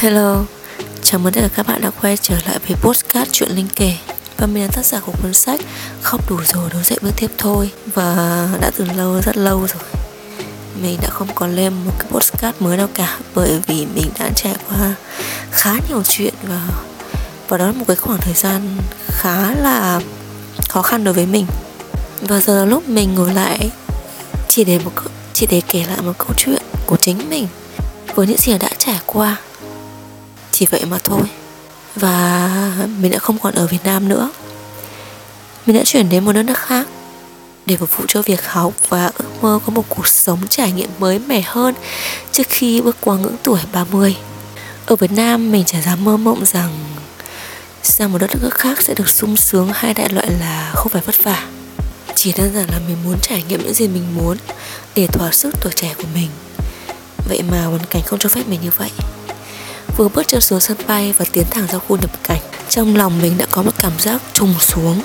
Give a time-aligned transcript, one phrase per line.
[0.00, 0.44] Hello,
[1.02, 3.96] chào mừng tất cả các bạn đã quay trở lại với postcard chuyện Linh kể.
[4.36, 5.60] Và mình là tác giả của cuốn sách
[6.02, 7.70] Khóc đủ rồi đối dậy bước tiếp thôi.
[7.94, 9.82] Và đã từ lâu, rất lâu rồi
[10.82, 14.30] Mình đã không còn lên một cái postcard mới nào cả Bởi vì mình đã
[14.36, 14.94] trải qua
[15.50, 16.68] khá nhiều chuyện Và,
[17.48, 18.76] và đó là một cái khoảng thời gian
[19.06, 20.00] khá là
[20.68, 21.46] khó khăn đối với mình.
[22.20, 23.70] Và giờ là lúc mình ngồi lại
[24.48, 24.92] Chỉ để một
[25.32, 27.46] chỉ để kể lại một câu chuyện của chính mình
[28.14, 29.36] với những gì đã trải qua
[30.60, 31.22] chỉ vậy mà thôi
[31.96, 32.50] và
[32.98, 34.30] mình đã không còn ở Việt Nam nữa
[35.66, 36.86] mình đã chuyển đến một đất nước khác
[37.66, 40.90] để phục vụ cho việc học và ước mơ có một cuộc sống trải nghiệm
[40.98, 41.74] mới, mẻ hơn
[42.32, 44.16] trước khi bước qua ngưỡng tuổi 30.
[44.86, 46.70] Ở Việt Nam, mình chả dám mơ mộng rằng
[47.82, 51.02] sang một đất nước khác sẽ được sung sướng hai đại loại là không phải
[51.06, 51.46] vất vả.
[52.14, 54.36] Chỉ đơn giản là mình muốn trải nghiệm những gì mình muốn
[54.94, 56.28] để thỏa sức tuổi trẻ của mình.
[57.28, 58.90] Vậy mà hoàn cảnh không cho phép mình như vậy
[60.00, 62.40] vừa bước chân xuống sân bay và tiến thẳng ra khu nhập cảnh.
[62.68, 65.02] Trong lòng mình đã có một cảm giác trùng xuống,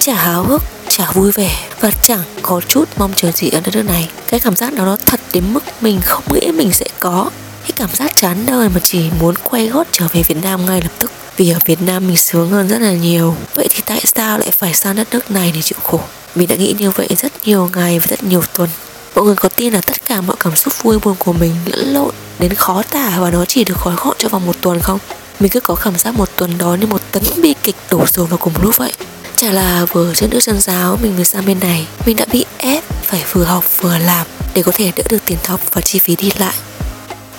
[0.00, 3.74] chả háo hức, chả vui vẻ và chẳng có chút mong chờ gì ở đất
[3.74, 4.08] nước này.
[4.28, 7.30] Cái cảm giác đó nó thật đến mức mình không nghĩ mình sẽ có.
[7.62, 10.80] Cái cảm giác chán đời mà chỉ muốn quay gót trở về Việt Nam ngay
[10.82, 11.10] lập tức.
[11.36, 14.50] Vì ở Việt Nam mình sướng hơn rất là nhiều, vậy thì tại sao lại
[14.50, 16.00] phải sang đất nước này để chịu khổ?
[16.34, 18.68] Mình đã nghĩ như vậy rất nhiều ngày và rất nhiều tuần.
[19.14, 21.94] Mọi người có tin là tất cả mọi cảm xúc vui buồn của mình lẫn
[21.94, 24.98] lộn đến khó tả và nó chỉ được gói gọn trong vòng một tuần không?
[25.40, 28.26] Mình cứ có cảm giác một tuần đó như một tấn bi kịch đổ xuống
[28.26, 28.92] vào cùng lúc vậy.
[29.36, 31.86] Chả là vừa trên nữ chân giáo, mình mới sang bên này.
[32.06, 35.38] Mình đã bị ép phải vừa học vừa làm để có thể đỡ được tiền
[35.46, 36.54] học và chi phí đi lại.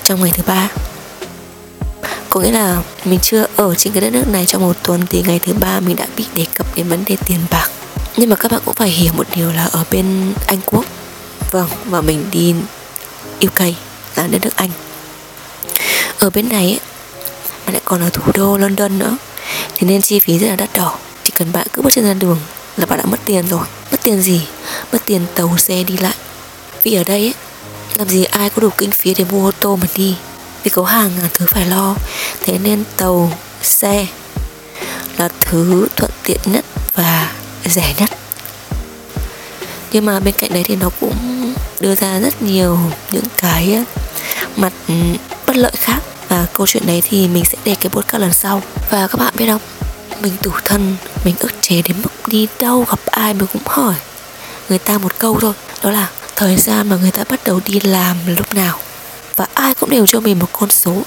[0.03, 0.69] Trong ngày thứ ba,
[2.29, 5.23] có nghĩa là mình chưa ở trên cái đất nước này trong một tuần thì
[5.27, 7.69] ngày thứ ba mình đã bị đề cập đến vấn đề tiền bạc.
[8.17, 10.85] Nhưng mà các bạn cũng phải hiểu một điều là ở bên anh quốc
[11.51, 12.55] vâng và mình đi
[13.45, 13.59] UK
[14.15, 14.69] là đất nước Anh
[16.19, 16.79] ở bên này ấy,
[17.65, 19.17] mà lại còn ở thủ đô London nữa.
[19.75, 20.97] Thì nên chi phí rất là đắt đỏ.
[21.23, 22.39] Chỉ cần bạn cứ bước chân ra đường
[22.77, 23.65] là bạn đã mất tiền rồi.
[23.91, 24.41] Mất tiền gì?
[24.91, 26.15] Mất tiền tàu xe đi lại.
[26.83, 27.33] Vì ở đây ấy,
[27.97, 30.15] làm gì ai có đủ kinh phí để mua ô tô mà đi?
[30.63, 31.95] Vì có hàng ngàn thứ phải lo.
[32.41, 34.07] Thế nên tàu xe
[35.17, 37.31] là thứ thuận tiện nhất và
[37.65, 38.09] rẻ nhất.
[39.91, 42.79] Nhưng mà bên cạnh đấy thì nó cũng đưa ra rất nhiều
[43.11, 43.83] những cái ờ,
[44.55, 44.93] mặt ừ,
[45.47, 45.99] bất lợi khác
[46.39, 48.61] và câu chuyện đấy thì mình sẽ để cái podcast lần sau.
[48.89, 49.61] Và các bạn biết không?
[50.21, 50.95] Mình tủ thân,
[51.25, 53.95] mình ức chế đến mức đi đâu gặp ai mình cũng hỏi
[54.69, 55.53] người ta một câu thôi.
[55.83, 58.79] Đó là thời gian mà người ta bắt đầu đi làm là lúc nào.
[59.35, 61.01] Và ai cũng đều cho mình một con số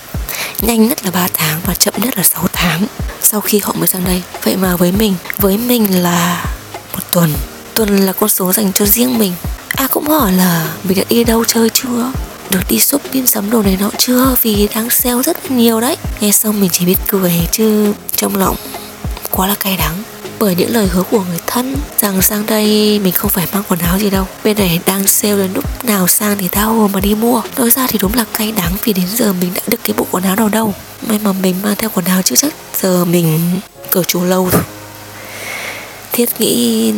[0.60, 2.86] nhanh nhất là 3 tháng và chậm nhất là 6 tháng.
[3.22, 4.22] Sau khi họ mới sang đây.
[4.42, 6.44] Vậy mà với mình với mình là
[6.92, 7.32] một tuần.
[7.74, 9.32] Tuần là con số dành cho riêng mình.
[9.68, 12.12] Ai cũng hỏi là mình đã đi đâu chơi chưa?
[12.52, 14.36] Được đi shopping sắm đồ này nọ chưa?
[14.42, 15.96] Vì đang sale rất nhiều đấy.
[16.20, 18.56] Nghe xong mình chỉ biết cười, chứ trong lòng
[19.30, 20.02] quá là cay đắng.
[20.38, 23.80] Bởi những lời hứa của người thân, rằng sang đây mình không phải mang quần
[23.80, 24.26] áo gì đâu.
[24.44, 27.42] Bên này đang sale đến lúc nào sang thì tao mà đi mua.
[27.56, 30.06] Nói ra thì đúng là cay đắng vì đến giờ mình đã được cái bộ
[30.10, 30.74] quần áo nào đâu.
[31.06, 33.40] May mà mình mang theo quần áo chứ chắc giờ mình
[33.90, 34.62] cởi chuồng lâu rồi.
[36.12, 36.92] Thiết nghĩ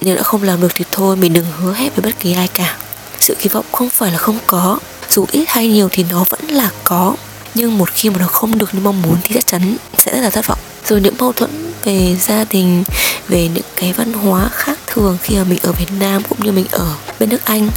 [0.00, 2.48] nếu đã không làm được thì thôi, mình đừng hứa hết với bất kỳ ai
[2.48, 2.76] cả
[3.26, 4.78] sự kỳ vọng không phải là không có.
[5.10, 7.14] Dù ít hay nhiều thì nó vẫn là có.
[7.54, 10.20] Nhưng một khi mà nó không được như mong muốn thì chắc chắn sẽ rất
[10.20, 10.58] là thất vọng.
[10.88, 12.84] Rồi những mâu thuẫn về gia đình,
[13.28, 16.52] về những cái văn hóa khác thường khi mà mình ở Việt Nam cũng như
[16.52, 17.68] mình ở bên nước Anh.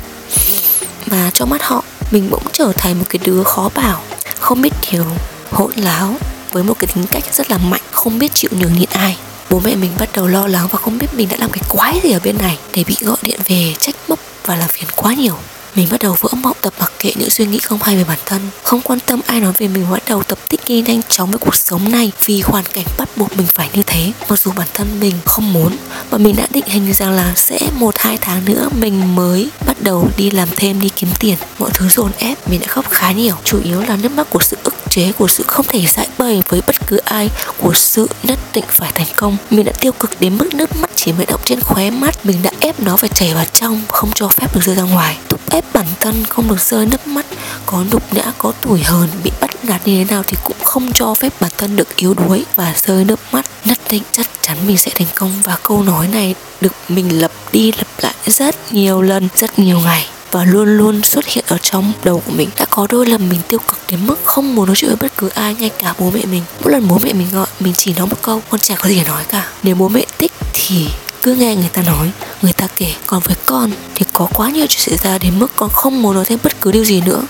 [1.06, 4.02] Và trong mắt họ, mình bỗng trở thành một cái đứa khó bảo,
[4.40, 5.06] không biết điều,
[5.52, 6.16] hỗn láo,
[6.52, 9.18] với một cái tính cách rất là mạnh, không biết chịu nhường nhịn ai.
[9.50, 12.00] Bố mẹ mình bắt đầu lo lắng và không biết mình đã làm cái quái
[12.04, 15.14] gì ở bên này để bị gọi điện về trách móc và làm phiền quá
[15.14, 15.36] nhiều.
[15.76, 18.20] Mình bắt đầu vỡ mộng, tập mặc kệ những suy nghĩ không hay về bản
[18.26, 18.42] thân.
[18.64, 21.40] Không quan tâm ai nói về mình, bắt đầu tập thích nghi nhanh chóng với
[21.40, 22.12] cuộc sống này.
[22.26, 24.12] Vì hoàn cảnh bắt buộc mình phải như thế.
[24.30, 25.78] Mặc dù bản thân mình không muốn
[26.10, 29.50] và mình đã định hình rằng là sẽ một hai tháng nữa mình mới
[29.80, 32.86] bắt đầu đi làm thêm, đi kiếm tiền, mọi thứ dồn ép, mình đã khóc
[32.90, 33.36] khá nhiều.
[33.44, 36.42] Chủ yếu là nước mắt của sự ức chế, của sự không thể giải bày
[36.50, 39.38] với bất cứ ai, của sự nhất định phải thành công.
[39.50, 42.38] Mình đã tiêu cực đến mức nước mắt chỉ mới động trên khóe mắt, mình
[42.44, 45.18] đã ép nó phải chảy vào trong, không cho phép được rơi ra ngoài.
[45.30, 47.26] Thúc ép bản thân không được rơi nước mắt,
[47.66, 50.92] có nhục nhã có tuổi hờn, bị bắt nạt như thế nào thì cũng không
[50.94, 53.46] cho phép bản thân được yếu đuối và rơi nước mắt.
[53.66, 55.32] Nhất định chắc chắn mình sẽ thành công.
[55.44, 59.80] Và câu nói này được mình lặp đi lặp lại rất nhiều lần, rất nhiều
[59.80, 60.06] ngày.
[60.32, 62.50] Và luôn luôn xuất hiện ở trong đầu của mình.
[62.58, 65.18] Đã có đôi lần mình tiêu cực đến mức không muốn nói chuyện với bất
[65.18, 66.44] cứ ai, ngay cả bố mẹ mình.
[66.62, 68.96] Mỗi lần bố mẹ mình gọi, mình chỉ nói một câu, con trẻ có gì
[68.96, 69.48] để nói cả.
[69.64, 70.88] Nếu bố mẹ thích thì
[71.24, 72.12] cứ nghe người ta nói,
[72.42, 75.52] người ta kể, còn với con thì có quá nhiều chuyện xảy ra đến mức
[75.56, 77.22] con không muốn nói thêm bất cứ điều gì nữa.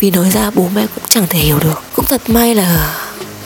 [0.00, 1.82] Vì nói ra bố mẹ cũng chẳng thể hiểu được.
[1.96, 2.94] Cũng thật may là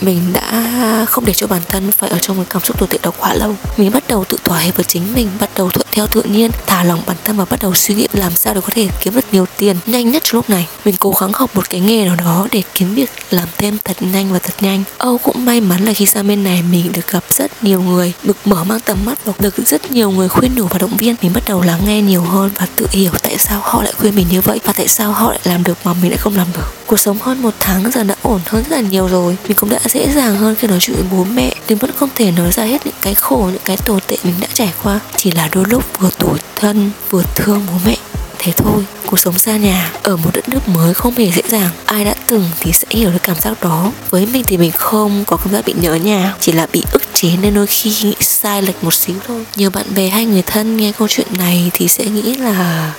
[0.00, 2.98] mình đã không để cho bản thân phải ở trong một cảm xúc tồi tệ
[3.02, 3.56] đó quá lâu.
[3.76, 6.50] Mình bắt đầu tự thỏa hiệp với chính mình, bắt đầu thuận theo tự nhiên,
[6.66, 9.14] thả lỏng bản thân và bắt đầu suy nghĩ làm sao để có thể kiếm
[9.14, 10.68] được nhiều tiền nhanh nhất trong lúc này.
[10.84, 13.96] Mình cố gắng học một cái nghề nào đó để kiếm việc làm thêm thật
[14.00, 14.84] nhanh và thật nhanh.
[14.98, 18.12] Âu cũng may mắn là khi sang bên này, mình được gặp rất nhiều người,
[18.22, 21.16] được mở mang tầm mắt và được rất nhiều người khuyên nhủ và động viên.
[21.22, 24.14] Mình bắt đầu lắng nghe nhiều hơn và tự hiểu tại sao họ lại khuyên
[24.14, 26.46] mình như vậy và tại sao họ lại làm được mà mình lại không làm
[26.54, 26.74] được.
[26.86, 29.36] Cuộc sống hơn một tháng giờ đã ổn hơn rất là nhiều rồi.
[29.48, 31.54] Mình cũng đã dễ dàng hơn khi nói chuyện với bố mẹ.
[31.68, 34.34] Nhưng vẫn không thể nói ra hết những cái khổ, những cái tồi tệ mình
[34.40, 35.00] đã trải qua.
[35.16, 37.96] Chỉ là đôi lúc vừa tủi thân vừa thương bố mẹ.
[38.38, 41.70] Thế thôi, cuộc sống xa nhà, ở một đất nước mới không hề dễ dàng.
[41.84, 43.92] Ai đã từng thì sẽ hiểu được cảm giác đó.
[44.10, 47.02] Với mình thì mình không có cảm giác bị nhớ nhà, chỉ là bị ức
[47.14, 49.44] chế nên đôi khi nghĩ sai lệch một xíu thôi.
[49.56, 52.92] Nhiều bạn bè hay người thân nghe câu chuyện này thì sẽ nghĩ là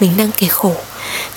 [0.00, 0.76] mình đang kể khổ.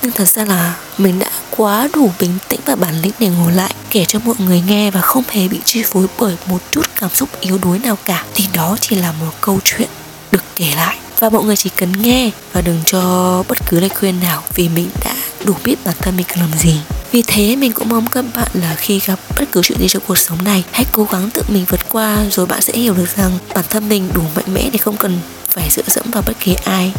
[0.02, 3.52] Nhưng thật ra là mình đã quá đủ bình tĩnh và bản lĩnh để ngồi
[3.52, 6.86] lại, kể cho mọi người nghe và không hề bị chi phối bởi một chút
[7.00, 8.24] cảm xúc yếu đuối nào cả.
[8.34, 9.88] Thì đó chỉ là một câu chuyện
[10.32, 13.00] được kể lại và mọi người chỉ cần nghe và đừng cho
[13.48, 16.58] bất cứ lời khuyên nào vì mình đã đủ biết bản thân mình cần làm
[16.58, 16.80] gì.
[17.12, 20.02] Vì thế mình cũng mong các bạn là khi gặp bất cứ chuyện gì trong
[20.06, 23.16] cuộc sống này, hãy cố gắng tự mình vượt qua rồi bạn sẽ hiểu được
[23.16, 25.18] rằng bản thân mình đủ mạnh mẽ để không cần
[25.50, 26.92] phải dựa dẫm vào bất kỳ ai.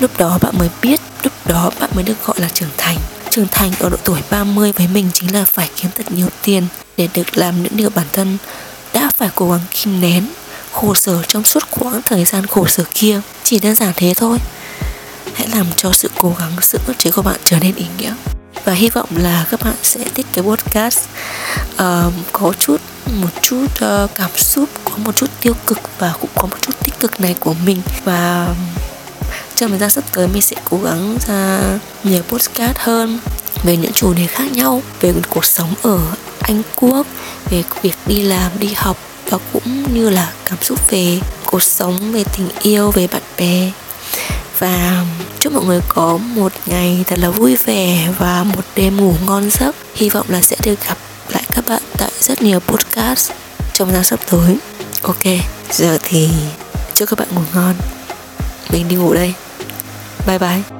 [0.00, 2.96] Lúc đó bạn mới biết, lúc đó bạn mới được gọi là trưởng thành.
[3.30, 6.66] Trưởng thành ở độ tuổi 30 với mình chính là phải kiếm thật nhiều tiền
[6.96, 8.38] để được làm những điều bản thân
[8.92, 10.26] đã phải cố gắng kìm nén
[10.74, 13.20] khổ sở trong suốt quãng thời gian khổ sở kia.
[13.44, 14.38] Chỉ đơn giản thế thôi.
[15.34, 18.14] Hãy làm cho sự cố gắng sự ước chế của bạn trở nên ý nghĩa.
[18.64, 20.98] Và hy vọng là các bạn sẽ thích cái podcast.
[21.74, 22.80] Uh, có chút
[23.20, 26.72] một chút uh, cảm xúc có một chút tiêu cực và cũng có một chút
[26.84, 27.82] tích cực này của mình.
[28.04, 28.48] Và
[29.54, 31.60] trong thời gian sắp tới mình sẽ cố gắng ra
[32.04, 33.18] nhiều podcast hơn
[33.64, 36.00] về những chủ đề khác nhau về cuộc sống ở
[36.40, 37.06] Anh Quốc
[37.50, 38.96] về việc đi làm đi học
[39.30, 43.70] và cũng như là cảm xúc về cuộc sống, về tình yêu, về bạn bè.
[44.58, 45.04] Và
[45.40, 49.50] chúc mọi người có một ngày thật là vui vẻ và một đêm ngủ ngon
[49.50, 49.76] giấc.
[49.94, 50.98] Hy vọng là sẽ được gặp
[51.28, 53.30] lại các bạn tại rất nhiều podcast
[53.72, 54.56] trong tháng sắp tới.
[55.02, 55.24] Ok,
[55.70, 56.28] giờ thì
[56.94, 57.74] chúc các bạn ngủ ngon.
[58.70, 59.34] Mình đi ngủ đây.
[60.26, 60.73] Bye bye.